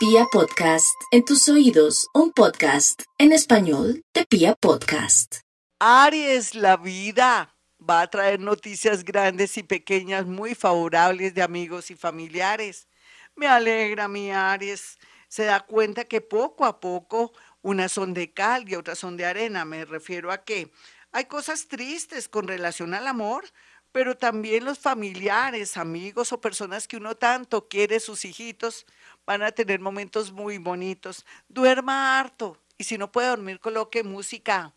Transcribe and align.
Pia 0.00 0.24
Podcast, 0.32 0.98
en 1.10 1.26
tus 1.26 1.46
oídos, 1.50 2.08
un 2.14 2.32
podcast 2.32 3.02
en 3.18 3.32
español 3.32 4.02
de 4.14 4.24
Pia 4.24 4.54
Podcast. 4.54 5.40
Aries, 5.78 6.54
la 6.54 6.78
vida 6.78 7.54
va 7.78 8.00
a 8.00 8.06
traer 8.06 8.40
noticias 8.40 9.04
grandes 9.04 9.58
y 9.58 9.62
pequeñas 9.62 10.24
muy 10.24 10.54
favorables 10.54 11.34
de 11.34 11.42
amigos 11.42 11.90
y 11.90 11.96
familiares. 11.96 12.88
Me 13.36 13.46
alegra, 13.46 14.08
mi 14.08 14.30
Aries. 14.30 14.96
Se 15.28 15.44
da 15.44 15.60
cuenta 15.60 16.06
que 16.06 16.22
poco 16.22 16.64
a 16.64 16.80
poco 16.80 17.34
unas 17.60 17.92
son 17.92 18.14
de 18.14 18.32
cal 18.32 18.66
y 18.70 18.76
otras 18.76 18.98
son 18.98 19.18
de 19.18 19.26
arena. 19.26 19.66
Me 19.66 19.84
refiero 19.84 20.32
a 20.32 20.44
que 20.44 20.72
hay 21.12 21.26
cosas 21.26 21.68
tristes 21.68 22.26
con 22.26 22.48
relación 22.48 22.94
al 22.94 23.06
amor, 23.06 23.44
pero 23.92 24.16
también 24.16 24.64
los 24.64 24.78
familiares, 24.78 25.76
amigos 25.76 26.32
o 26.32 26.40
personas 26.40 26.86
que 26.86 26.96
uno 26.96 27.16
tanto 27.16 27.68
quiere, 27.68 28.00
sus 28.00 28.24
hijitos, 28.24 28.86
van 29.30 29.44
a 29.44 29.52
tener 29.52 29.78
momentos 29.78 30.32
muy 30.32 30.58
bonitos. 30.58 31.24
Duerma 31.48 32.18
harto 32.18 32.58
y 32.76 32.82
si 32.82 32.98
no 32.98 33.12
puede 33.12 33.28
dormir, 33.28 33.60
coloque 33.60 34.02
música, 34.02 34.74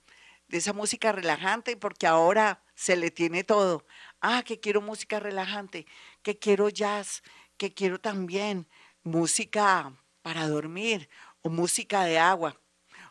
de 0.48 0.60
esa 0.60 0.74
música 0.74 1.12
relajante, 1.12 1.76
porque 1.76 2.06
ahora 2.06 2.64
se 2.76 2.96
le 2.96 3.10
tiene 3.10 3.44
todo. 3.44 3.84
Ah, 4.22 4.44
que 4.46 4.60
quiero 4.60 4.80
música 4.80 5.20
relajante, 5.20 5.88
que 6.22 6.38
quiero 6.38 6.70
jazz, 6.70 7.24
que 7.58 7.74
quiero 7.74 8.00
también 8.00 8.68
música 9.02 9.92
para 10.22 10.48
dormir 10.48 11.10
o 11.42 11.50
música 11.50 12.04
de 12.04 12.20
agua 12.20 12.56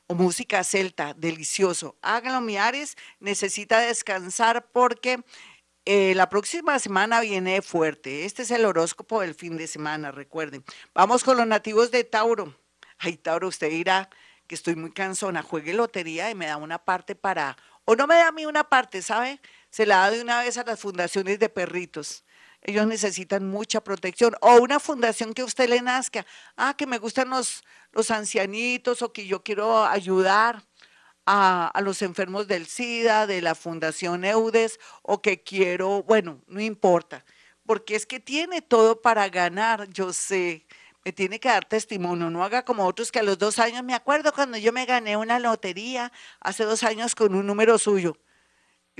o 0.06 0.14
música 0.14 0.62
celta, 0.62 1.12
delicioso. 1.14 1.96
Háganlo, 2.02 2.40
mi 2.40 2.56
Aries, 2.56 2.96
necesita 3.18 3.80
descansar 3.80 4.70
porque 4.70 5.24
eh, 5.84 6.14
la 6.14 6.28
próxima 6.28 6.78
semana 6.78 7.20
viene 7.20 7.60
fuerte. 7.60 8.24
Este 8.24 8.42
es 8.42 8.50
el 8.52 8.64
horóscopo 8.64 9.20
del 9.20 9.34
fin 9.34 9.56
de 9.56 9.66
semana, 9.66 10.12
recuerden. 10.12 10.64
Vamos 10.94 11.24
con 11.24 11.36
los 11.36 11.46
nativos 11.46 11.90
de 11.90 12.04
Tauro. 12.04 12.54
Ay, 12.98 13.16
Tauro, 13.16 13.48
usted 13.48 13.68
dirá 13.68 14.08
que 14.46 14.54
estoy 14.54 14.76
muy 14.76 14.92
cansona. 14.92 15.42
Juegue 15.42 15.74
lotería 15.74 16.30
y 16.30 16.34
me 16.34 16.46
da 16.46 16.56
una 16.56 16.78
parte 16.78 17.16
para... 17.16 17.56
O 17.84 17.96
no 17.96 18.06
me 18.06 18.14
da 18.14 18.28
a 18.28 18.32
mí 18.32 18.46
una 18.46 18.62
parte, 18.62 19.02
¿sabe? 19.02 19.40
Se 19.70 19.84
la 19.84 19.96
da 19.96 20.10
de 20.12 20.22
una 20.22 20.40
vez 20.42 20.56
a 20.56 20.62
las 20.62 20.78
fundaciones 20.78 21.40
de 21.40 21.48
perritos. 21.48 22.24
Ellos 22.60 22.86
necesitan 22.86 23.48
mucha 23.48 23.82
protección. 23.82 24.36
O 24.40 24.58
una 24.58 24.78
fundación 24.78 25.34
que 25.34 25.42
usted 25.42 25.68
le 25.68 25.82
nazca. 25.82 26.24
Ah, 26.56 26.74
que 26.78 26.86
me 26.86 26.98
gustan 26.98 27.30
los, 27.30 27.64
los 27.90 28.12
ancianitos 28.12 29.02
o 29.02 29.12
que 29.12 29.26
yo 29.26 29.42
quiero 29.42 29.84
ayudar 29.84 30.62
a, 31.26 31.80
los 31.82 32.02
enfermos 32.02 32.48
del 32.48 32.66
SIDA, 32.66 33.26
de 33.26 33.40
la 33.42 33.54
Fundación 33.54 34.24
EUDES, 34.24 34.78
o 35.02 35.22
que 35.22 35.42
quiero, 35.42 36.02
bueno, 36.02 36.40
no 36.46 36.60
importa, 36.60 37.24
porque 37.66 37.94
es 37.94 38.06
que 38.06 38.20
tiene 38.20 38.62
todo 38.62 39.00
para 39.00 39.28
ganar, 39.28 39.88
yo 39.88 40.12
sé, 40.12 40.66
me 41.04 41.12
tiene 41.12 41.40
que 41.40 41.48
dar 41.48 41.64
testimonio, 41.64 42.30
no 42.30 42.44
haga 42.44 42.64
como 42.64 42.86
otros 42.86 43.12
que 43.12 43.18
a 43.18 43.22
los 43.22 43.38
dos 43.38 43.58
años, 43.58 43.82
me 43.84 43.94
acuerdo 43.94 44.32
cuando 44.32 44.58
yo 44.58 44.72
me 44.72 44.86
gané 44.86 45.16
una 45.16 45.38
lotería 45.38 46.12
hace 46.40 46.64
dos 46.64 46.82
años 46.82 47.14
con 47.14 47.34
un 47.34 47.46
número 47.46 47.78
suyo, 47.78 48.16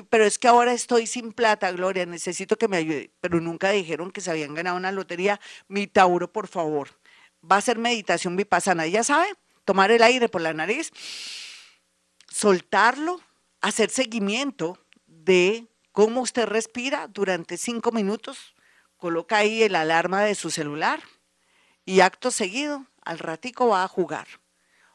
pero 0.08 0.24
es 0.24 0.38
que 0.38 0.48
ahora 0.48 0.72
estoy 0.72 1.06
sin 1.06 1.32
plata, 1.32 1.70
Gloria, 1.72 2.06
necesito 2.06 2.56
que 2.56 2.68
me 2.68 2.78
ayude, 2.78 3.10
pero 3.20 3.40
nunca 3.40 3.70
dijeron 3.70 4.10
que 4.10 4.20
se 4.20 4.30
habían 4.30 4.54
ganado 4.54 4.76
una 4.76 4.92
lotería, 4.92 5.40
mi 5.68 5.86
Tauro, 5.86 6.32
por 6.32 6.48
favor, 6.48 6.88
va 7.48 7.56
a 7.56 7.60
ser 7.60 7.78
meditación 7.78 8.36
vipassana, 8.36 8.86
ya 8.86 9.04
sabe, 9.04 9.28
tomar 9.64 9.90
el 9.90 10.02
aire 10.02 10.28
por 10.28 10.40
la 10.40 10.52
nariz 10.54 10.92
soltarlo, 12.32 13.20
hacer 13.60 13.90
seguimiento 13.90 14.78
de 15.06 15.68
cómo 15.92 16.22
usted 16.22 16.46
respira 16.46 17.06
durante 17.06 17.56
cinco 17.58 17.92
minutos, 17.92 18.54
coloca 18.96 19.36
ahí 19.36 19.62
el 19.62 19.74
alarma 19.74 20.22
de 20.22 20.34
su 20.34 20.50
celular 20.50 21.02
y 21.84 22.00
acto 22.00 22.30
seguido, 22.30 22.86
al 23.04 23.18
ratico 23.18 23.68
va 23.68 23.84
a 23.84 23.88
jugar. 23.88 24.26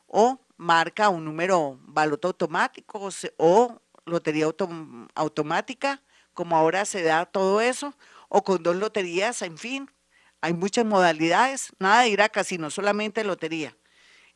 O 0.07 0.39
marca 0.55 1.09
un 1.09 1.25
número 1.25 1.77
baloto 1.81 2.29
automático 2.29 3.09
o 3.37 3.81
lotería 4.05 4.47
automática, 5.15 6.01
como 6.33 6.55
ahora 6.55 6.85
se 6.85 7.03
da 7.03 7.25
todo 7.25 7.61
eso, 7.61 7.93
o 8.29 8.43
con 8.43 8.63
dos 8.63 8.75
loterías, 8.75 9.41
en 9.41 9.57
fin, 9.57 9.91
hay 10.41 10.53
muchas 10.53 10.85
modalidades, 10.85 11.71
nada 11.79 12.01
de 12.01 12.09
ir 12.09 12.21
a 12.21 12.29
casino, 12.29 12.69
solamente 12.69 13.23
lotería. 13.23 13.75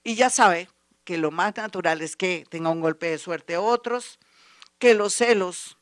Y 0.04 0.16
ya 0.16 0.30
sabe, 0.30 0.68
que 1.12 1.18
lo 1.18 1.30
más 1.30 1.58
natural 1.58 2.02
es 2.02 2.16
que 2.16 2.46
tenga 2.50 2.70
un 2.70 2.80
golpe 2.80 3.10
de 3.10 3.18
suerte 3.18 3.58
otros, 3.58 4.18
que 4.80 4.94
los 4.94 5.14
celos 5.14 5.78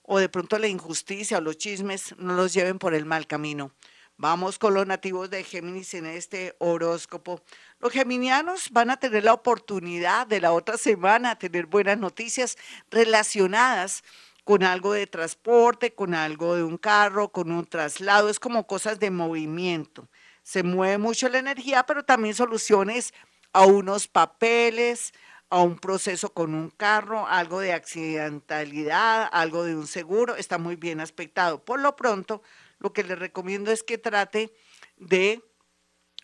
o 0.00 0.18
de 0.18 0.30
pronto 0.30 0.58
la 0.58 0.68
injusticia 0.68 1.36
o 1.36 1.42
los 1.42 1.58
chismes 1.58 2.14
no 2.16 2.32
los 2.32 2.54
lleven 2.54 2.78
por 2.78 2.94
el 2.94 3.04
mal 3.04 3.26
camino. 3.26 3.74
Vamos 4.16 4.58
con 4.58 4.72
los 4.72 4.86
nativos 4.86 5.28
de 5.28 5.44
Géminis 5.44 5.92
en 5.92 6.06
este 6.06 6.56
horóscopo. 6.60 7.42
Los 7.78 7.92
geminianos 7.92 8.70
van 8.70 8.88
a 8.88 8.96
tener 8.96 9.22
la 9.22 9.34
oportunidad 9.34 10.26
de 10.26 10.40
la 10.40 10.52
otra 10.52 10.78
semana 10.78 11.38
tener 11.38 11.66
buenas 11.66 11.98
noticias 11.98 12.56
relacionadas 12.90 14.02
con 14.44 14.62
algo 14.62 14.94
de 14.94 15.06
transporte, 15.06 15.94
con 15.94 16.14
algo 16.14 16.56
de 16.56 16.62
un 16.62 16.78
carro, 16.78 17.32
con 17.32 17.52
un 17.52 17.66
traslado. 17.66 18.30
Es 18.30 18.40
como 18.40 18.66
cosas 18.66 18.98
de 18.98 19.10
movimiento. 19.10 20.08
Se 20.42 20.62
mueve 20.62 20.96
mucho 20.96 21.28
la 21.28 21.38
energía, 21.38 21.82
pero 21.82 22.02
también 22.02 22.34
soluciones 22.34 23.12
a 23.52 23.66
unos 23.66 24.08
papeles, 24.08 25.12
a 25.50 25.62
un 25.62 25.78
proceso 25.78 26.32
con 26.32 26.54
un 26.54 26.70
carro, 26.70 27.26
algo 27.26 27.60
de 27.60 27.72
accidentalidad, 27.72 29.28
algo 29.32 29.64
de 29.64 29.74
un 29.74 29.86
seguro, 29.86 30.36
está 30.36 30.58
muy 30.58 30.76
bien 30.76 31.00
aspectado. 31.00 31.64
Por 31.64 31.80
lo 31.80 31.96
pronto, 31.96 32.42
lo 32.78 32.92
que 32.92 33.02
le 33.02 33.16
recomiendo 33.16 33.72
es 33.72 33.82
que 33.82 33.98
trate 33.98 34.54
de 34.96 35.42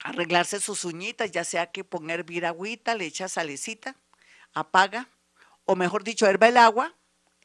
arreglarse 0.04 0.60
sus 0.60 0.84
uñitas, 0.84 1.32
ya 1.32 1.42
sea 1.42 1.72
que 1.72 1.82
ponga 1.82 2.14
a 2.14 2.48
agüita, 2.48 2.94
le 2.94 3.06
echa 3.06 3.28
salecita, 3.28 3.97
apaga, 4.54 5.08
o 5.64 5.75
mejor 5.75 6.04
dicho, 6.04 6.26
herba 6.26 6.48
el 6.48 6.56
agua, 6.56 6.94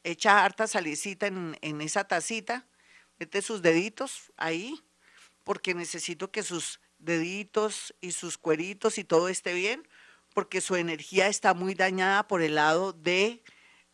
echa 0.04 0.44
harta 0.44 0.68
salecita 0.68 1.26
en, 1.26 1.58
en 1.60 1.80
esa 1.80 2.04
tacita, 2.04 2.66
mete 3.18 3.42
sus 3.42 3.62
deditos 3.62 4.32
ahí, 4.36 4.80
porque 5.42 5.74
necesito 5.74 6.30
que 6.30 6.44
sus 6.44 6.80
deditos 7.02 7.94
y 8.00 8.12
sus 8.12 8.38
cueritos 8.38 8.98
y 8.98 9.04
todo 9.04 9.28
esté 9.28 9.52
bien, 9.54 9.86
porque 10.34 10.60
su 10.60 10.76
energía 10.76 11.28
está 11.28 11.54
muy 11.54 11.74
dañada 11.74 12.26
por 12.26 12.42
el 12.42 12.54
lado 12.54 12.92
de, 12.92 13.42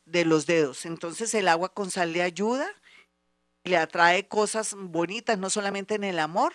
de 0.04 0.24
los 0.24 0.46
dedos. 0.46 0.86
Entonces 0.86 1.34
el 1.34 1.48
agua 1.48 1.74
con 1.74 1.90
sal 1.90 2.12
le 2.12 2.22
ayuda, 2.22 2.68
le 3.64 3.76
atrae 3.76 4.28
cosas 4.28 4.74
bonitas, 4.76 5.38
no 5.38 5.50
solamente 5.50 5.94
en 5.94 6.04
el 6.04 6.18
amor, 6.18 6.54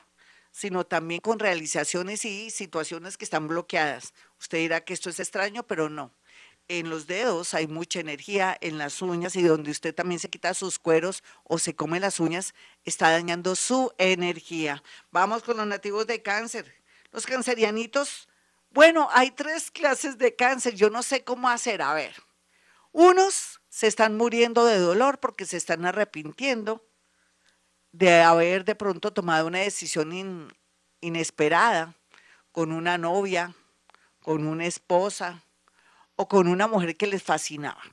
sino 0.52 0.86
también 0.86 1.22
con 1.22 1.40
realizaciones 1.40 2.26
y 2.26 2.50
situaciones 2.50 3.18
que 3.18 3.26
están 3.26 3.48
bloqueadas. 3.48 4.14
Usted 4.40 4.60
dirá 4.60 4.86
que 4.86 4.94
esto 4.94 5.10
es 5.10 5.20
extraño, 5.20 5.64
pero 5.64 5.90
no 5.90 6.14
en 6.80 6.90
los 6.90 7.08
dedos 7.08 7.54
hay 7.54 7.68
mucha 7.68 8.00
energía, 8.00 8.58
en 8.62 8.78
las 8.78 9.02
uñas 9.02 9.36
y 9.36 9.42
donde 9.44 9.72
usted 9.72 9.94
también 9.94 10.20
se 10.20 10.30
quita 10.30 10.54
sus 10.54 10.80
cueros 10.80 11.24
o 11.44 11.60
se 11.60 11.76
come 11.76 12.00
las 12.00 12.20
uñas, 12.20 12.54
está 12.84 13.12
dañando 13.12 13.56
su 13.56 13.92
energía. 13.98 14.84
Vamos 15.12 15.44
con 15.44 15.58
los 15.58 15.68
nativos 15.68 16.08
de 16.08 16.22
cáncer. 16.22 16.74
Los 17.12 17.26
cancerianitos, 17.26 18.28
bueno, 18.72 19.08
hay 19.12 19.32
tres 19.32 19.72
clases 19.72 20.18
de 20.18 20.36
cáncer, 20.36 20.76
yo 20.76 20.90
no 20.90 21.04
sé 21.04 21.24
cómo 21.24 21.50
hacer, 21.50 21.82
a 21.82 21.94
ver. 21.94 22.16
Unos 22.92 23.62
se 23.70 23.88
están 23.88 24.18
muriendo 24.18 24.66
de 24.66 24.78
dolor 24.78 25.20
porque 25.20 25.46
se 25.46 25.58
están 25.58 25.86
arrepintiendo 25.86 26.86
de 27.92 28.22
haber 28.22 28.66
de 28.66 28.76
pronto 28.76 29.14
tomado 29.14 29.48
una 29.48 29.60
decisión 29.60 30.52
inesperada 31.02 31.96
con 32.52 32.72
una 32.72 32.98
novia, 32.98 33.56
con 34.22 34.48
una 34.48 34.66
esposa, 34.66 35.44
o 36.24 36.28
con 36.30 36.48
una 36.48 36.68
mujer 36.68 36.96
que 36.96 37.08
les 37.08 37.22
fascinaba 37.22 37.84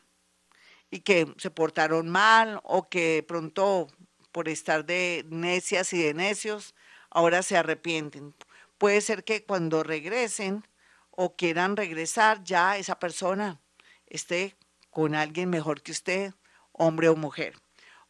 y 0.88 1.00
que 1.00 1.34
se 1.36 1.50
portaron 1.50 2.08
mal 2.08 2.60
o 2.62 2.88
que 2.88 3.24
pronto 3.26 3.88
por 4.30 4.48
estar 4.48 4.84
de 4.84 5.24
necias 5.28 5.92
y 5.92 6.00
de 6.00 6.14
necios 6.14 6.76
ahora 7.10 7.42
se 7.42 7.56
arrepienten. 7.56 8.36
Puede 8.78 9.00
ser 9.00 9.24
que 9.24 9.44
cuando 9.44 9.82
regresen 9.82 10.64
o 11.10 11.34
quieran 11.34 11.76
regresar 11.76 12.44
ya 12.44 12.76
esa 12.76 13.00
persona 13.00 13.60
esté 14.06 14.54
con 14.90 15.16
alguien 15.16 15.50
mejor 15.50 15.82
que 15.82 15.90
usted, 15.90 16.32
hombre 16.70 17.08
o 17.08 17.16
mujer. 17.16 17.54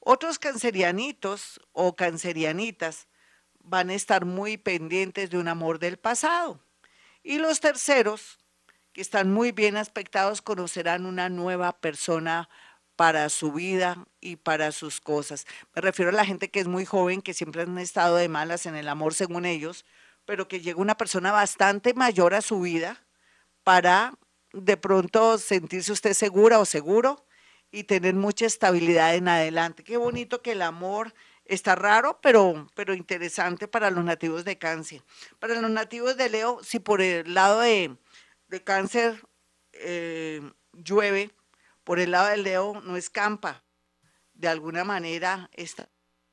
Otros 0.00 0.38
cancerianitos 0.38 1.62
o 1.72 1.96
cancerianitas 1.96 3.08
van 3.60 3.88
a 3.88 3.94
estar 3.94 4.26
muy 4.26 4.58
pendientes 4.58 5.30
de 5.30 5.38
un 5.38 5.48
amor 5.48 5.78
del 5.78 5.96
pasado. 5.96 6.60
Y 7.22 7.38
los 7.38 7.60
terceros 7.60 8.39
están 9.00 9.32
muy 9.32 9.52
bien 9.52 9.76
aspectados 9.76 10.42
conocerán 10.42 11.06
una 11.06 11.28
nueva 11.28 11.72
persona 11.72 12.48
para 12.96 13.28
su 13.30 13.52
vida 13.52 14.04
y 14.20 14.36
para 14.36 14.72
sus 14.72 15.00
cosas. 15.00 15.46
Me 15.74 15.80
refiero 15.80 16.10
a 16.10 16.14
la 16.14 16.24
gente 16.24 16.50
que 16.50 16.60
es 16.60 16.68
muy 16.68 16.84
joven, 16.84 17.22
que 17.22 17.32
siempre 17.32 17.62
han 17.62 17.78
estado 17.78 18.16
de 18.16 18.28
malas 18.28 18.66
en 18.66 18.76
el 18.76 18.88
amor 18.88 19.14
según 19.14 19.46
ellos, 19.46 19.86
pero 20.26 20.48
que 20.48 20.60
llega 20.60 20.80
una 20.80 20.96
persona 20.96 21.32
bastante 21.32 21.94
mayor 21.94 22.34
a 22.34 22.42
su 22.42 22.60
vida 22.60 23.02
para 23.64 24.14
de 24.52 24.76
pronto 24.76 25.38
sentirse 25.38 25.92
usted 25.92 26.12
segura 26.12 26.58
o 26.58 26.64
seguro 26.64 27.24
y 27.72 27.84
tener 27.84 28.14
mucha 28.14 28.46
estabilidad 28.46 29.14
en 29.14 29.28
adelante. 29.28 29.84
Qué 29.84 29.96
bonito 29.96 30.42
que 30.42 30.52
el 30.52 30.62
amor 30.62 31.14
Está 31.50 31.74
raro, 31.74 32.20
pero, 32.22 32.68
pero 32.76 32.94
interesante 32.94 33.66
para 33.66 33.90
los 33.90 34.04
nativos 34.04 34.44
de 34.44 34.56
cáncer. 34.56 35.02
Para 35.40 35.60
los 35.60 35.68
nativos 35.68 36.16
de 36.16 36.28
Leo, 36.28 36.60
si 36.62 36.78
por 36.78 37.02
el 37.02 37.34
lado 37.34 37.58
de, 37.58 37.96
cáncer 38.58 39.22
eh, 39.72 40.40
llueve, 40.72 41.30
por 41.84 42.00
el 42.00 42.10
lado 42.10 42.28
de 42.28 42.36
Leo 42.36 42.80
no 42.82 42.96
escampa. 42.96 43.62
De 44.34 44.48
alguna 44.48 44.84
manera 44.84 45.50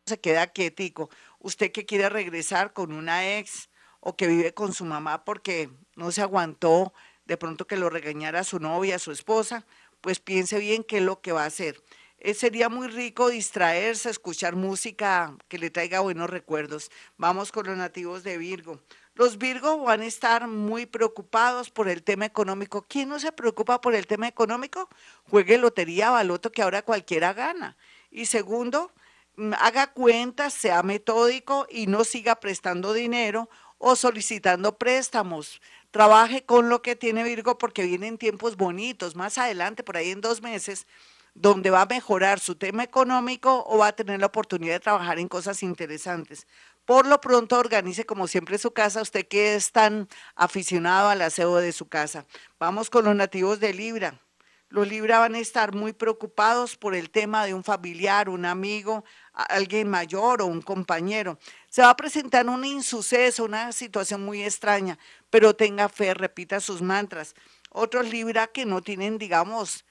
se 0.05 0.19
queda 0.19 0.47
quietico. 0.47 1.09
Usted 1.39 1.71
que 1.71 1.85
quiere 1.85 2.09
regresar 2.09 2.73
con 2.73 2.91
una 2.91 3.37
ex 3.37 3.69
o 3.99 4.15
que 4.15 4.27
vive 4.27 4.53
con 4.53 4.73
su 4.73 4.85
mamá 4.85 5.25
porque 5.25 5.69
no 5.95 6.11
se 6.11 6.21
aguantó 6.21 6.93
de 7.25 7.37
pronto 7.37 7.67
que 7.67 7.77
lo 7.77 7.89
regañara 7.89 8.43
su 8.43 8.59
novia, 8.59 8.99
su 8.99 9.11
esposa, 9.11 9.65
pues 10.01 10.19
piense 10.19 10.59
bien 10.59 10.83
qué 10.83 10.97
es 10.97 11.03
lo 11.03 11.21
que 11.21 11.33
va 11.33 11.43
a 11.43 11.47
hacer. 11.47 11.83
Eh, 12.19 12.33
sería 12.33 12.69
muy 12.69 12.87
rico 12.87 13.29
distraerse, 13.29 14.09
escuchar 14.09 14.55
música 14.55 15.35
que 15.49 15.59
le 15.59 15.69
traiga 15.69 15.99
buenos 15.99 16.29
recuerdos. 16.29 16.89
Vamos 17.17 17.51
con 17.51 17.67
los 17.67 17.77
nativos 17.77 18.23
de 18.23 18.37
Virgo. 18.37 18.81
Los 19.17 19.39
Virgo 19.39 19.79
van 19.79 20.01
a 20.01 20.05
estar 20.05 20.47
muy 20.47 20.85
preocupados 20.85 21.71
por 21.71 21.89
el 21.89 22.03
tema 22.03 22.25
económico. 22.25 22.85
¿Quién 22.87 23.09
no 23.09 23.19
se 23.19 23.31
preocupa 23.31 23.81
por 23.81 23.95
el 23.95 24.05
tema 24.05 24.27
económico? 24.27 24.89
Juegue 25.27 25.57
lotería 25.57 26.11
baloto 26.11 26.51
que 26.51 26.61
ahora 26.61 26.83
cualquiera 26.83 27.33
gana. 27.33 27.75
Y 28.11 28.27
segundo, 28.27 28.91
mm, 29.35 29.53
haga 29.59 29.87
cuentas, 29.87 30.53
sea 30.53 30.83
metódico 30.83 31.65
y 31.67 31.87
no 31.87 32.03
siga 32.03 32.35
prestando 32.35 32.93
dinero 32.93 33.49
o 33.79 33.95
solicitando 33.95 34.77
préstamos. 34.77 35.61
Trabaje 35.89 36.45
con 36.45 36.69
lo 36.69 36.83
que 36.83 36.95
tiene 36.95 37.23
Virgo 37.23 37.57
porque 37.57 37.81
vienen 37.87 38.19
tiempos 38.19 38.55
bonitos. 38.55 39.15
Más 39.15 39.39
adelante, 39.39 39.81
por 39.81 39.97
ahí 39.97 40.11
en 40.11 40.21
dos 40.21 40.43
meses, 40.43 40.85
donde 41.33 41.71
va 41.71 41.81
a 41.81 41.85
mejorar 41.87 42.39
su 42.39 42.53
tema 42.53 42.83
económico 42.83 43.63
o 43.67 43.79
va 43.79 43.87
a 43.87 43.95
tener 43.95 44.19
la 44.19 44.27
oportunidad 44.27 44.73
de 44.73 44.79
trabajar 44.79 45.17
en 45.17 45.27
cosas 45.27 45.63
interesantes. 45.63 46.45
Por 46.88 47.06
lo 47.06 47.19
pronto, 47.19 47.60
organice 47.60 48.06
como 48.06 48.30
siempre 48.30 48.57
su 48.57 48.72
casa, 48.72 49.01
usted 49.01 49.28
que 49.28 49.56
es 49.56 49.74
tan 49.74 50.07
aficionado 50.36 51.10
al 51.10 51.22
aseo 51.22 51.57
de 51.57 51.74
su 51.74 51.89
casa. 51.89 52.25
Vamos 52.60 52.89
con 52.89 53.04
los 53.04 53.13
nativos 53.13 53.60
de 53.60 53.74
Libra. 53.74 54.22
Los 54.69 54.88
Libra 54.88 55.19
van 55.19 55.36
a 55.36 55.39
estar 55.39 55.75
muy 55.75 55.92
preocupados 55.92 56.78
por 56.78 56.95
el 56.95 57.10
tema 57.10 57.45
de 57.45 57.54
un 57.54 57.66
familiar, 57.66 58.30
un 58.30 58.45
amigo, 58.45 59.04
alguien 59.34 59.89
mayor 59.89 60.42
o 60.42 60.45
un 60.45 60.62
compañero. 60.62 61.38
Se 61.68 61.81
va 61.81 61.89
a 61.89 61.98
presentar 61.98 62.48
un 62.48 62.63
insuceso, 62.63 63.44
una 63.44 63.74
situación 63.74 64.24
muy 64.24 64.42
extraña, 64.44 64.98
pero 65.30 65.57
tenga 65.57 65.89
fe, 65.89 66.13
repita 66.13 66.62
sus 66.62 66.81
mantras. 66.81 67.36
Otros 67.69 68.10
Libra 68.10 68.48
que 68.48 68.66
no 68.66 68.81
tienen, 68.81 69.18
digamos, 69.18 69.84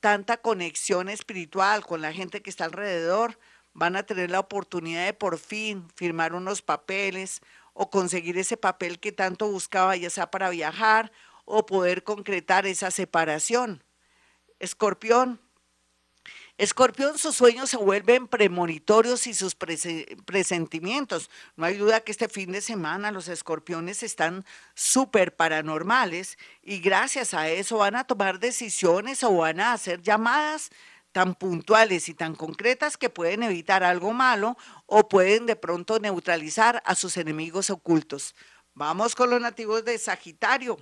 tanta 0.00 0.38
conexión 0.38 1.10
espiritual 1.10 1.86
con 1.86 2.02
la 2.02 2.12
gente 2.12 2.42
que 2.42 2.50
está 2.50 2.64
alrededor, 2.64 3.38
van 3.72 3.96
a 3.96 4.02
tener 4.02 4.30
la 4.30 4.40
oportunidad 4.40 5.06
de 5.06 5.12
por 5.12 5.38
fin 5.38 5.88
firmar 5.94 6.34
unos 6.34 6.62
papeles 6.62 7.40
o 7.72 7.90
conseguir 7.90 8.38
ese 8.38 8.56
papel 8.56 8.98
que 9.00 9.12
tanto 9.12 9.50
buscaba, 9.50 9.96
ya 9.96 10.10
sea 10.10 10.30
para 10.30 10.50
viajar 10.50 11.12
o 11.44 11.66
poder 11.66 12.04
concretar 12.04 12.66
esa 12.66 12.90
separación. 12.90 13.82
Escorpión, 14.58 15.40
Escorpión, 16.60 17.16
sus 17.16 17.36
sueños 17.36 17.70
se 17.70 17.78
vuelven 17.78 18.28
premonitorios 18.28 19.26
y 19.26 19.32
sus 19.32 19.54
presentimientos. 19.54 21.30
No 21.56 21.64
hay 21.64 21.78
duda 21.78 22.00
que 22.00 22.12
este 22.12 22.28
fin 22.28 22.52
de 22.52 22.60
semana 22.60 23.10
los 23.12 23.28
escorpiones 23.28 24.02
están 24.02 24.44
súper 24.74 25.34
paranormales 25.34 26.36
y 26.62 26.80
gracias 26.80 27.32
a 27.32 27.48
eso 27.48 27.78
van 27.78 27.96
a 27.96 28.04
tomar 28.04 28.40
decisiones 28.40 29.24
o 29.24 29.34
van 29.38 29.58
a 29.58 29.72
hacer 29.72 30.02
llamadas 30.02 30.70
tan 31.12 31.34
puntuales 31.34 32.08
y 32.08 32.14
tan 32.14 32.34
concretas 32.34 32.96
que 32.96 33.10
pueden 33.10 33.42
evitar 33.42 33.84
algo 33.84 34.12
malo 34.12 34.56
o 34.86 35.08
pueden 35.08 35.46
de 35.46 35.56
pronto 35.56 35.98
neutralizar 35.98 36.82
a 36.86 36.94
sus 36.94 37.16
enemigos 37.16 37.70
ocultos. 37.70 38.34
Vamos 38.74 39.14
con 39.14 39.30
los 39.30 39.40
nativos 39.40 39.84
de 39.84 39.98
Sagitario. 39.98 40.78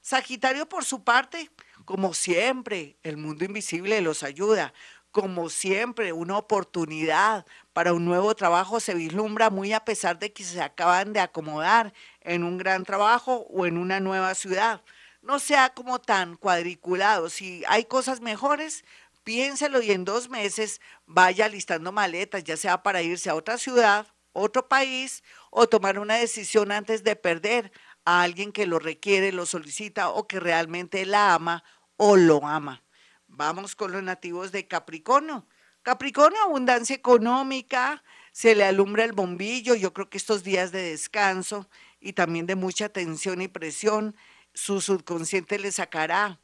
Sagitario, 0.00 0.68
por 0.68 0.84
su 0.84 1.02
parte, 1.02 1.50
como 1.84 2.14
siempre, 2.14 2.98
el 3.02 3.16
mundo 3.16 3.44
invisible 3.44 4.00
los 4.00 4.22
ayuda 4.22 4.72
como 5.14 5.48
siempre, 5.48 6.12
una 6.12 6.36
oportunidad 6.36 7.46
para 7.72 7.92
un 7.92 8.04
nuevo 8.04 8.34
trabajo 8.34 8.80
se 8.80 8.94
vislumbra 8.94 9.48
muy 9.48 9.72
a 9.72 9.84
pesar 9.84 10.18
de 10.18 10.32
que 10.32 10.42
se 10.42 10.60
acaban 10.60 11.12
de 11.12 11.20
acomodar 11.20 11.94
en 12.20 12.42
un 12.42 12.58
gran 12.58 12.84
trabajo 12.84 13.46
o 13.48 13.64
en 13.64 13.78
una 13.78 14.00
nueva 14.00 14.34
ciudad. 14.34 14.82
No 15.22 15.38
sea 15.38 15.68
como 15.72 16.00
tan 16.00 16.34
cuadriculado. 16.34 17.30
Si 17.30 17.62
hay 17.68 17.84
cosas 17.84 18.22
mejores, 18.22 18.84
piénselo 19.24 19.82
y 19.82 19.90
en 19.90 20.04
dos 20.04 20.28
meses 20.28 20.80
vaya 21.06 21.48
listando 21.48 21.90
maletas, 21.90 22.44
ya 22.44 22.56
sea 22.56 22.82
para 22.82 23.02
irse 23.02 23.30
a 23.30 23.34
otra 23.34 23.58
ciudad, 23.58 24.06
otro 24.32 24.68
país 24.68 25.24
o 25.50 25.66
tomar 25.66 25.98
una 25.98 26.16
decisión 26.16 26.70
antes 26.70 27.02
de 27.02 27.16
perder 27.16 27.72
a 28.04 28.22
alguien 28.22 28.52
que 28.52 28.66
lo 28.66 28.78
requiere, 28.78 29.32
lo 29.32 29.46
solicita 29.46 30.10
o 30.10 30.28
que 30.28 30.38
realmente 30.38 31.06
la 31.06 31.34
ama 31.34 31.64
o 31.96 32.16
lo 32.16 32.46
ama. 32.46 32.82
Vamos 33.26 33.74
con 33.74 33.92
los 33.92 34.02
nativos 34.02 34.52
de 34.52 34.68
Capricornio. 34.68 35.46
Capricornio, 35.82 36.40
abundancia 36.42 36.94
económica, 36.94 38.02
se 38.32 38.54
le 38.54 38.64
alumbra 38.64 39.04
el 39.04 39.12
bombillo. 39.12 39.74
Yo 39.74 39.92
creo 39.92 40.08
que 40.08 40.18
estos 40.18 40.42
días 40.42 40.72
de 40.72 40.82
descanso 40.90 41.68
y 42.00 42.12
también 42.14 42.46
de 42.46 42.54
mucha 42.54 42.88
tensión 42.88 43.42
y 43.42 43.48
presión, 43.48 44.16
su 44.54 44.80
subconsciente 44.80 45.58
le 45.58 45.72
sacará 45.72 46.40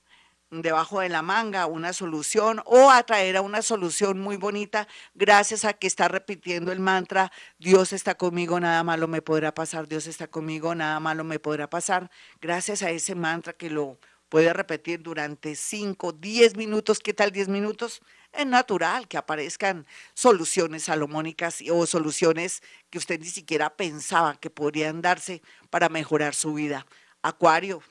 debajo 0.51 1.01
de 1.01 1.09
la 1.09 1.23
manga 1.23 1.67
una 1.67 1.93
solución 1.93 2.61
o 2.65 2.91
atraerá 2.91 3.41
una 3.41 3.63
solución 3.63 4.19
muy 4.19 4.37
bonita 4.37 4.89
gracias 5.15 5.65
a 5.65 5.75
que 5.75 5.87
está 5.87 6.09
repitiendo 6.09 6.73
el 6.73 6.81
mantra, 6.81 7.31
Dios 7.59 7.93
está 7.93 8.17
conmigo, 8.17 8.59
nada 8.59 8.83
malo 8.83 9.07
me 9.09 9.23
podrá 9.23 9.55
pasar, 9.55 9.87
Dios 9.89 10.07
está 10.07 10.27
conmigo, 10.27 10.75
nada 10.75 10.99
malo 11.01 11.25
me 11.25 11.39
podrá 11.39 11.71
pasar, 11.71 12.11
gracias 12.41 12.83
a 12.83 12.91
ese 12.91 13.15
mantra 13.15 13.53
que 13.53 13.71
lo 13.71 13.99
puede 14.31 14.53
repetir 14.53 15.03
durante 15.03 15.55
5, 15.57 16.13
10 16.13 16.57
minutos. 16.57 17.01
¿Qué 17.01 17.13
tal 17.13 17.33
10 17.33 17.49
minutos? 17.49 18.01
Es 18.33 18.47
natural 18.47 19.09
que 19.09 19.19
aparezcan 19.19 19.87
soluciones 20.15 20.85
salomónicas 20.85 21.63
o 21.71 21.85
soluciones 21.85 22.63
que 22.89 22.99
usted 22.99 23.21
ni 23.21 23.27
siquiera 23.27 23.77
pensaba 23.77 24.37
que 24.37 24.49
podrían 24.49 25.03
darse 25.03 25.43
para 25.69 25.89
mejorar 25.89 26.35
su 26.35 26.55
vida. 26.55 26.87
Acuario. 27.23 27.83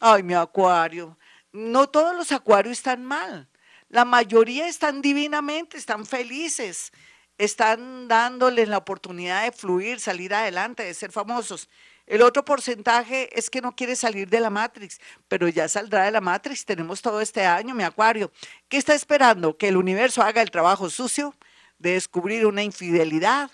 Ay, 0.00 0.22
mi 0.22 0.34
acuario. 0.34 1.18
No 1.52 1.88
todos 1.88 2.14
los 2.14 2.32
acuarios 2.32 2.78
están 2.78 3.04
mal. 3.04 3.48
La 3.88 4.04
mayoría 4.04 4.68
están 4.68 5.00
divinamente, 5.00 5.78
están 5.78 6.04
felices, 6.04 6.92
están 7.38 8.06
dándoles 8.06 8.68
la 8.68 8.78
oportunidad 8.78 9.44
de 9.44 9.52
fluir, 9.52 9.98
salir 9.98 10.34
adelante, 10.34 10.82
de 10.82 10.92
ser 10.92 11.10
famosos. 11.10 11.70
El 12.06 12.22
otro 12.22 12.44
porcentaje 12.44 13.28
es 13.38 13.48
que 13.48 13.62
no 13.62 13.74
quiere 13.74 13.96
salir 13.96 14.28
de 14.28 14.40
la 14.40 14.50
Matrix, 14.50 15.00
pero 15.26 15.48
ya 15.48 15.68
saldrá 15.68 16.04
de 16.04 16.10
la 16.10 16.20
Matrix. 16.20 16.64
Tenemos 16.66 17.00
todo 17.00 17.20
este 17.20 17.44
año, 17.46 17.74
mi 17.74 17.82
acuario. 17.82 18.30
¿Qué 18.68 18.76
está 18.76 18.94
esperando? 18.94 19.56
¿Que 19.56 19.68
el 19.68 19.76
universo 19.76 20.22
haga 20.22 20.42
el 20.42 20.50
trabajo 20.50 20.90
sucio 20.90 21.34
de 21.78 21.92
descubrir 21.92 22.44
una 22.46 22.62
infidelidad? 22.62 23.50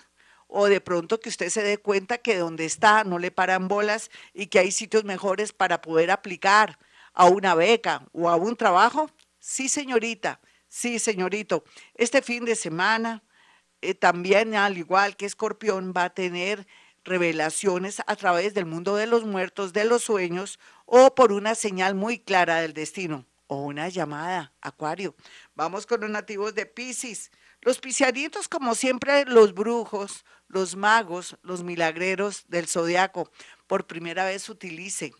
O 0.47 0.67
de 0.67 0.81
pronto 0.81 1.19
que 1.19 1.29
usted 1.29 1.49
se 1.49 1.63
dé 1.63 1.77
cuenta 1.77 2.17
que 2.17 2.37
donde 2.37 2.65
está 2.65 3.03
no 3.03 3.19
le 3.19 3.31
paran 3.31 3.67
bolas 3.67 4.09
y 4.33 4.47
que 4.47 4.59
hay 4.59 4.71
sitios 4.71 5.03
mejores 5.05 5.53
para 5.53 5.81
poder 5.81 6.11
aplicar 6.11 6.77
a 7.15 7.25
una 7.25 7.55
beca 7.55 8.07
o 8.11 8.29
a 8.29 8.35
un 8.35 8.55
trabajo. 8.55 9.09
Sí, 9.39 9.69
señorita, 9.69 10.39
sí, 10.67 10.99
señorito. 10.99 11.63
Este 11.95 12.21
fin 12.21 12.45
de 12.45 12.55
semana 12.55 13.23
eh, 13.81 13.95
también, 13.95 14.55
al 14.55 14.77
igual 14.77 15.15
que 15.15 15.25
Escorpión, 15.25 15.93
va 15.95 16.05
a 16.05 16.13
tener 16.13 16.67
revelaciones 17.03 18.01
a 18.05 18.15
través 18.15 18.53
del 18.53 18.65
mundo 18.65 18.95
de 18.95 19.07
los 19.07 19.23
muertos, 19.23 19.73
de 19.73 19.85
los 19.85 20.03
sueños 20.03 20.59
o 20.85 21.15
por 21.15 21.31
una 21.31 21.55
señal 21.55 21.95
muy 21.95 22.19
clara 22.19 22.61
del 22.61 22.73
destino 22.73 23.25
o 23.47 23.61
una 23.61 23.89
llamada, 23.89 24.53
Acuario. 24.59 25.15
Vamos 25.53 25.85
con 25.85 26.01
los 26.01 26.09
nativos 26.09 26.55
de 26.55 26.65
Pisces. 26.65 27.31
Los 27.61 27.79
piscianitos, 27.79 28.47
como 28.47 28.75
siempre, 28.75 29.25
los 29.25 29.53
brujos, 29.53 30.25
los 30.47 30.75
magos, 30.75 31.37
los 31.43 31.63
milagreros 31.63 32.45
del 32.47 32.67
zodiaco, 32.67 33.31
por 33.67 33.87
primera 33.87 34.25
vez 34.25 34.49
utilicen 34.49 35.13